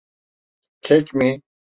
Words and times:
Kek 0.81 1.13
mi? 1.13 1.29